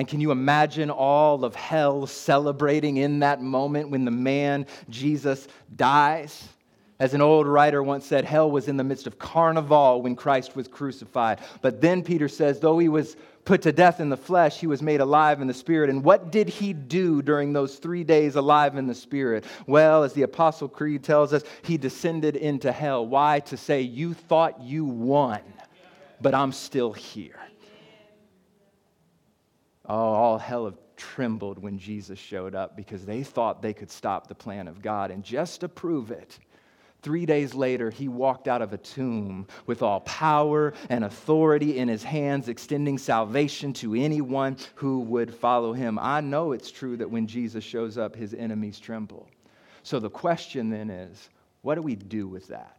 [0.00, 5.46] And can you imagine all of hell celebrating in that moment when the man, Jesus,
[5.76, 6.48] dies?
[6.98, 10.56] As an old writer once said, hell was in the midst of carnival when Christ
[10.56, 11.40] was crucified.
[11.60, 14.80] But then Peter says, though he was put to death in the flesh, he was
[14.80, 15.90] made alive in the spirit.
[15.90, 19.44] And what did he do during those three days alive in the spirit?
[19.66, 23.06] Well, as the Apostle Creed tells us, he descended into hell.
[23.06, 23.40] Why?
[23.40, 25.40] To say, You thought you won,
[26.22, 27.36] but I'm still here.
[29.86, 34.26] Oh, all hell have trembled when Jesus showed up because they thought they could stop
[34.26, 35.10] the plan of God.
[35.10, 36.38] And just to prove it,
[37.02, 41.88] Three days later, he walked out of a tomb with all power and authority in
[41.88, 45.98] his hands, extending salvation to anyone who would follow him.
[45.98, 49.28] I know it's true that when Jesus shows up, his enemies tremble.
[49.82, 51.30] So the question then is
[51.62, 52.76] what do we do with that?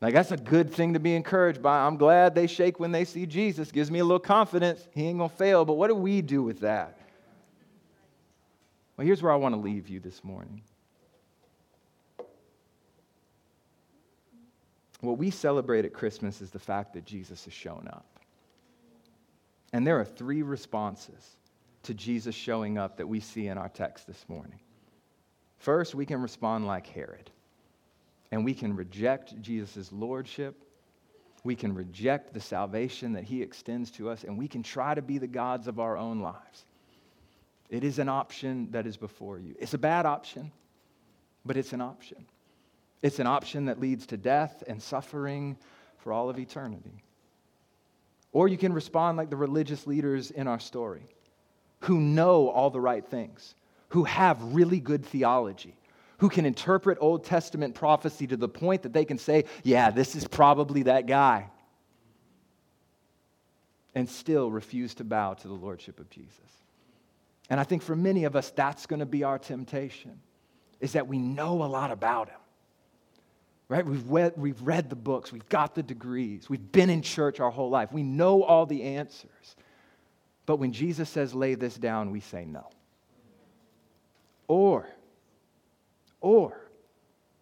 [0.00, 1.80] Like, that's a good thing to be encouraged by.
[1.80, 3.70] I'm glad they shake when they see Jesus.
[3.70, 4.88] Gives me a little confidence.
[4.94, 5.64] He ain't going to fail.
[5.64, 6.98] But what do we do with that?
[8.96, 10.62] Well, here's where I want to leave you this morning.
[15.00, 18.06] What we celebrate at Christmas is the fact that Jesus has shown up.
[19.72, 21.36] And there are three responses
[21.84, 24.60] to Jesus showing up that we see in our text this morning.
[25.58, 27.30] First, we can respond like Herod
[28.30, 30.56] and we can reject Jesus' lordship.
[31.42, 35.02] We can reject the salvation that he extends to us, and we can try to
[35.02, 36.64] be the gods of our own lives.
[37.70, 39.54] It is an option that is before you.
[39.58, 40.52] It's a bad option,
[41.44, 42.26] but it's an option.
[43.02, 45.56] It's an option that leads to death and suffering
[45.98, 47.02] for all of eternity.
[48.32, 51.02] Or you can respond like the religious leaders in our story
[51.80, 53.54] who know all the right things,
[53.88, 55.74] who have really good theology,
[56.20, 60.14] who can interpret Old Testament prophecy to the point that they can say, yeah, this
[60.14, 61.48] is probably that guy,
[63.94, 66.36] and still refuse to bow to the Lordship of Jesus.
[67.48, 70.20] And I think for many of us, that's going to be our temptation,
[70.78, 72.36] is that we know a lot about him.
[73.68, 73.86] Right?
[73.86, 77.50] We've read, we've read the books, we've got the degrees, we've been in church our
[77.50, 79.56] whole life, we know all the answers.
[80.44, 82.68] But when Jesus says, lay this down, we say no.
[84.48, 84.86] Or
[86.20, 86.60] or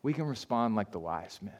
[0.02, 1.54] we can respond like the wise men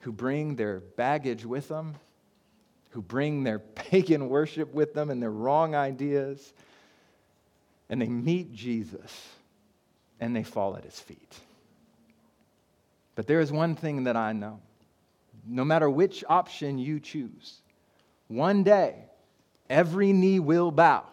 [0.00, 1.94] who bring their baggage with them,
[2.90, 6.52] who bring their pagan worship with them and their wrong ideas,
[7.88, 9.28] and they meet Jesus
[10.20, 11.40] and they fall at his feet.
[13.14, 14.60] But there is one thing that I know
[15.46, 17.60] no matter which option you choose,
[18.28, 18.94] one day
[19.68, 21.04] every knee will bow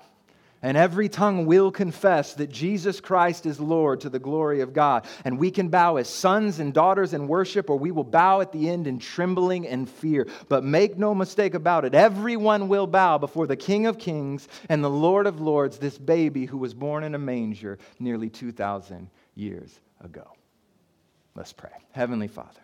[0.63, 5.05] and every tongue will confess that Jesus Christ is Lord to the glory of God.
[5.25, 8.51] And we can bow as sons and daughters in worship, or we will bow at
[8.51, 10.27] the end in trembling and fear.
[10.49, 14.83] But make no mistake about it, everyone will bow before the King of Kings and
[14.83, 19.79] the Lord of Lords, this baby who was born in a manger nearly 2,000 years
[19.99, 20.27] ago.
[21.33, 21.71] Let's pray.
[21.91, 22.61] Heavenly Father,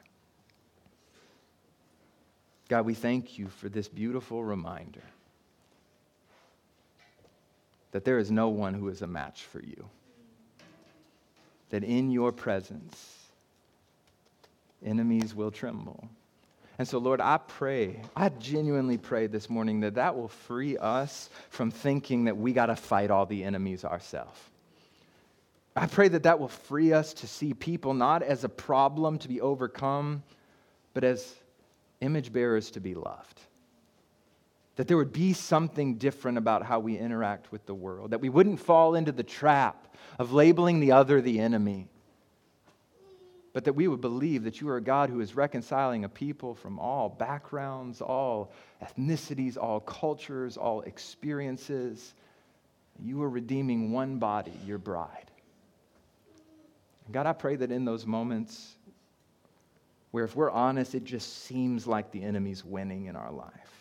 [2.70, 5.04] God, we thank you for this beautiful reminder
[7.98, 9.90] that there is no one who is a match for you.
[11.72, 13.24] That in your presence,
[14.86, 16.08] enemies will tremble.
[16.78, 21.32] And so, Lord, I pray, I genuinely pray this morning that that will free us
[21.50, 24.40] from thinking that we got to fight all the enemies ourselves.
[25.76, 29.28] I pray that that will free us to see people not as a problem to
[29.28, 30.22] be overcome,
[30.94, 31.34] but as
[32.02, 33.42] image bearers to be loved
[34.78, 38.30] that there would be something different about how we interact with the world, that we
[38.30, 41.88] wouldn't fall into the trap of labeling the other the enemy,
[43.54, 46.54] but that we would believe that you are a God who is reconciling a people
[46.54, 48.52] from all backgrounds, all
[48.84, 52.14] ethnicities, all cultures, all experiences.
[53.00, 55.32] You are redeeming one body, your bride.
[57.12, 58.76] God, I pray that in those moments
[60.12, 63.77] where, if we're honest, it just seems like the enemy's winning in our life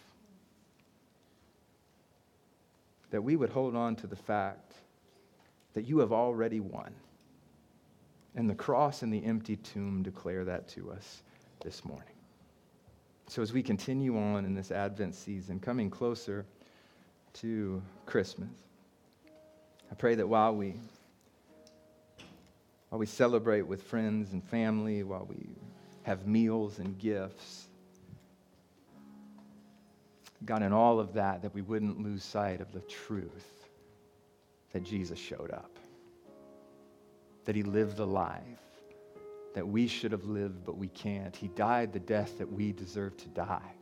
[3.10, 4.74] that we would hold on to the fact
[5.74, 6.94] that you have already won.
[8.34, 11.22] And the cross and the empty tomb declare that to us
[11.62, 12.08] this morning.
[13.28, 16.44] So, as we continue on in this Advent season, coming closer
[17.34, 18.48] to Christmas,
[19.90, 20.74] I pray that while we,
[22.88, 25.48] while we celebrate with friends and family, while we
[26.02, 27.65] have meals and gifts,
[30.46, 33.68] God, in all of that, that we wouldn't lose sight of the truth
[34.72, 35.78] that Jesus showed up,
[37.44, 38.42] that he lived the life
[39.56, 41.34] that we should have lived, but we can't.
[41.34, 43.72] He died the death that we deserve to die.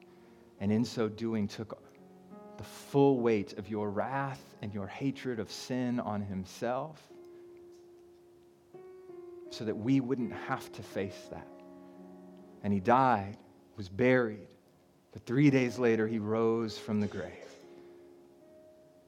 [0.61, 1.83] And in so doing, took
[2.57, 7.03] the full weight of your wrath and your hatred of sin on himself
[9.51, 11.49] so that we wouldn't have to face that.
[12.63, 13.37] And he died,
[13.77, 14.47] was buried,
[15.15, 17.31] but three days later, he rose from the grave.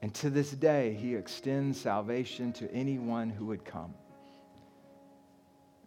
[0.01, 3.93] And to this day, he extends salvation to anyone who would come.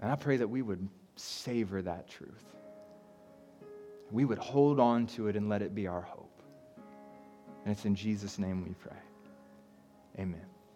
[0.00, 2.44] And I pray that we would savor that truth.
[4.10, 6.42] We would hold on to it and let it be our hope.
[7.64, 8.98] And it's in Jesus' name we pray.
[10.18, 10.44] Amen.